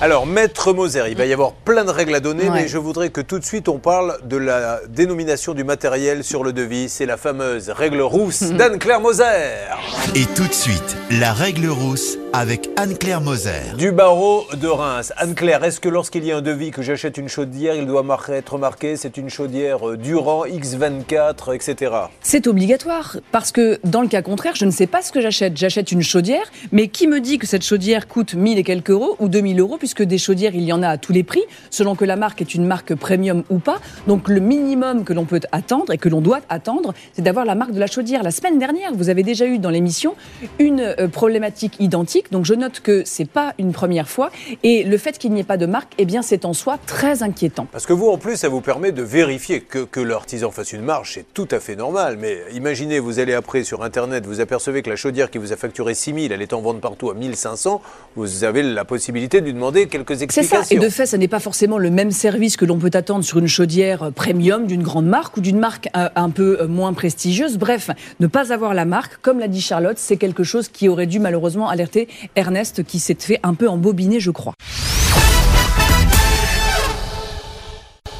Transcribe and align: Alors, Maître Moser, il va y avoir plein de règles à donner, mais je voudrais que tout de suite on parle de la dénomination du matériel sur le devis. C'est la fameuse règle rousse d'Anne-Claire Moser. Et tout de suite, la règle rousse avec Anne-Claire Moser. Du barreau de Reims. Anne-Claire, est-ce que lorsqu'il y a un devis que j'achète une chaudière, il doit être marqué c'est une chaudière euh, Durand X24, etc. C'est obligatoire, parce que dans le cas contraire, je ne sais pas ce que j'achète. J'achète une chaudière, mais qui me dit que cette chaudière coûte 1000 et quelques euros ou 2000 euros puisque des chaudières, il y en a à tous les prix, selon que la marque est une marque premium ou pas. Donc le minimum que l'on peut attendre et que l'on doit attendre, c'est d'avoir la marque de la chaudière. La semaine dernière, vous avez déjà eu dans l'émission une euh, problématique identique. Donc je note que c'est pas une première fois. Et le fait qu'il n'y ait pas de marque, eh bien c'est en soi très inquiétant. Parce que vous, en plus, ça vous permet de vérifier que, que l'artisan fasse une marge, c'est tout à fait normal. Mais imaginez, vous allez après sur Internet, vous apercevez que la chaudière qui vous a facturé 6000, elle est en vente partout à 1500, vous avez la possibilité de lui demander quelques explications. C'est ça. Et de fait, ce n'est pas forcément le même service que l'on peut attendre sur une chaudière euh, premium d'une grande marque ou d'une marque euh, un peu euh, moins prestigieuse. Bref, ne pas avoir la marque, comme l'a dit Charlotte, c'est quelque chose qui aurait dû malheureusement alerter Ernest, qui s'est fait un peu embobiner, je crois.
Alors, 0.00 0.26
Maître 0.26 0.72
Moser, 0.72 1.06
il 1.08 1.16
va 1.16 1.26
y 1.26 1.32
avoir 1.32 1.52
plein 1.52 1.84
de 1.84 1.90
règles 1.90 2.14
à 2.14 2.20
donner, 2.20 2.50
mais 2.50 2.68
je 2.68 2.78
voudrais 2.78 3.10
que 3.10 3.20
tout 3.20 3.40
de 3.40 3.44
suite 3.44 3.68
on 3.68 3.78
parle 3.78 4.16
de 4.22 4.36
la 4.36 4.78
dénomination 4.88 5.54
du 5.54 5.64
matériel 5.64 6.22
sur 6.22 6.44
le 6.44 6.52
devis. 6.52 6.88
C'est 6.88 7.04
la 7.04 7.16
fameuse 7.16 7.68
règle 7.70 8.00
rousse 8.02 8.42
d'Anne-Claire 8.42 9.00
Moser. 9.00 9.24
Et 10.14 10.24
tout 10.36 10.46
de 10.46 10.52
suite, 10.52 10.96
la 11.10 11.32
règle 11.32 11.66
rousse 11.66 12.16
avec 12.32 12.68
Anne-Claire 12.76 13.20
Moser. 13.20 13.74
Du 13.76 13.92
barreau 13.92 14.44
de 14.60 14.68
Reims. 14.68 15.12
Anne-Claire, 15.16 15.64
est-ce 15.64 15.80
que 15.80 15.88
lorsqu'il 15.88 16.24
y 16.24 16.32
a 16.32 16.36
un 16.36 16.42
devis 16.42 16.70
que 16.70 16.82
j'achète 16.82 17.16
une 17.16 17.28
chaudière, 17.28 17.74
il 17.74 17.86
doit 17.86 18.04
être 18.30 18.58
marqué 18.58 18.96
c'est 18.96 19.16
une 19.16 19.30
chaudière 19.30 19.88
euh, 19.88 19.96
Durand 19.96 20.44
X24, 20.46 21.54
etc. 21.54 21.92
C'est 22.20 22.46
obligatoire, 22.46 23.16
parce 23.32 23.52
que 23.52 23.80
dans 23.84 24.02
le 24.02 24.08
cas 24.08 24.22
contraire, 24.22 24.54
je 24.56 24.64
ne 24.64 24.70
sais 24.70 24.86
pas 24.86 25.02
ce 25.02 25.12
que 25.12 25.20
j'achète. 25.20 25.56
J'achète 25.56 25.92
une 25.92 26.02
chaudière, 26.02 26.50
mais 26.72 26.88
qui 26.88 27.06
me 27.06 27.20
dit 27.20 27.38
que 27.38 27.46
cette 27.46 27.64
chaudière 27.64 28.08
coûte 28.08 28.34
1000 28.34 28.58
et 28.58 28.64
quelques 28.64 28.90
euros 28.90 29.16
ou 29.18 29.28
2000 29.28 29.58
euros 29.60 29.76
puisque 29.78 30.02
des 30.02 30.18
chaudières, 30.18 30.54
il 30.54 30.64
y 30.64 30.72
en 30.72 30.82
a 30.82 30.88
à 30.88 30.98
tous 30.98 31.12
les 31.12 31.22
prix, 31.22 31.44
selon 31.70 31.94
que 31.94 32.04
la 32.04 32.16
marque 32.16 32.40
est 32.40 32.54
une 32.54 32.66
marque 32.66 32.94
premium 32.94 33.42
ou 33.50 33.58
pas. 33.58 33.78
Donc 34.06 34.28
le 34.28 34.40
minimum 34.40 35.04
que 35.04 35.12
l'on 35.12 35.24
peut 35.24 35.40
attendre 35.52 35.92
et 35.92 35.98
que 35.98 36.08
l'on 36.08 36.20
doit 36.20 36.40
attendre, 36.48 36.94
c'est 37.12 37.22
d'avoir 37.22 37.44
la 37.44 37.54
marque 37.54 37.72
de 37.72 37.80
la 37.80 37.86
chaudière. 37.86 38.22
La 38.22 38.30
semaine 38.30 38.58
dernière, 38.58 38.92
vous 38.94 39.08
avez 39.08 39.22
déjà 39.22 39.46
eu 39.46 39.58
dans 39.58 39.70
l'émission 39.70 40.14
une 40.58 40.80
euh, 40.80 41.08
problématique 41.08 41.76
identique. 41.78 42.17
Donc 42.30 42.44
je 42.44 42.54
note 42.54 42.80
que 42.80 43.02
c'est 43.04 43.28
pas 43.28 43.54
une 43.58 43.72
première 43.72 44.08
fois. 44.08 44.30
Et 44.62 44.84
le 44.84 44.98
fait 44.98 45.18
qu'il 45.18 45.32
n'y 45.32 45.40
ait 45.40 45.44
pas 45.44 45.56
de 45.56 45.66
marque, 45.66 45.92
eh 45.98 46.04
bien 46.04 46.22
c'est 46.22 46.44
en 46.44 46.52
soi 46.52 46.78
très 46.86 47.22
inquiétant. 47.22 47.66
Parce 47.72 47.86
que 47.86 47.92
vous, 47.92 48.08
en 48.08 48.18
plus, 48.18 48.36
ça 48.36 48.48
vous 48.48 48.60
permet 48.60 48.92
de 48.92 49.02
vérifier 49.02 49.60
que, 49.60 49.80
que 49.84 50.00
l'artisan 50.00 50.50
fasse 50.50 50.72
une 50.72 50.82
marge, 50.82 51.12
c'est 51.14 51.26
tout 51.34 51.48
à 51.50 51.60
fait 51.60 51.76
normal. 51.76 52.16
Mais 52.18 52.38
imaginez, 52.52 52.98
vous 52.98 53.18
allez 53.18 53.34
après 53.34 53.64
sur 53.64 53.82
Internet, 53.82 54.26
vous 54.26 54.40
apercevez 54.40 54.82
que 54.82 54.90
la 54.90 54.96
chaudière 54.96 55.30
qui 55.30 55.38
vous 55.38 55.52
a 55.52 55.56
facturé 55.56 55.94
6000, 55.94 56.32
elle 56.32 56.42
est 56.42 56.52
en 56.52 56.60
vente 56.60 56.80
partout 56.80 57.10
à 57.10 57.14
1500, 57.14 57.80
vous 58.16 58.44
avez 58.44 58.62
la 58.62 58.84
possibilité 58.84 59.40
de 59.40 59.46
lui 59.46 59.54
demander 59.54 59.88
quelques 59.88 60.22
explications. 60.22 60.62
C'est 60.62 60.68
ça. 60.68 60.74
Et 60.74 60.78
de 60.78 60.88
fait, 60.88 61.06
ce 61.06 61.16
n'est 61.16 61.28
pas 61.28 61.40
forcément 61.40 61.78
le 61.78 61.90
même 61.90 62.10
service 62.10 62.56
que 62.56 62.64
l'on 62.64 62.78
peut 62.78 62.90
attendre 62.94 63.24
sur 63.24 63.38
une 63.38 63.48
chaudière 63.48 64.02
euh, 64.04 64.10
premium 64.10 64.66
d'une 64.66 64.82
grande 64.82 65.06
marque 65.06 65.36
ou 65.36 65.40
d'une 65.40 65.58
marque 65.58 65.88
euh, 65.96 66.08
un 66.16 66.30
peu 66.30 66.58
euh, 66.60 66.66
moins 66.66 66.92
prestigieuse. 66.92 67.58
Bref, 67.58 67.90
ne 68.20 68.26
pas 68.26 68.52
avoir 68.52 68.74
la 68.74 68.84
marque, 68.84 69.18
comme 69.20 69.38
l'a 69.38 69.48
dit 69.48 69.60
Charlotte, 69.60 69.98
c'est 69.98 70.16
quelque 70.16 70.44
chose 70.44 70.68
qui 70.68 70.88
aurait 70.88 71.06
dû 71.06 71.18
malheureusement 71.18 71.68
alerter 71.68 72.07
Ernest, 72.36 72.84
qui 72.84 72.98
s'est 72.98 73.16
fait 73.18 73.40
un 73.42 73.54
peu 73.54 73.68
embobiner, 73.68 74.20
je 74.20 74.30
crois. 74.30 74.54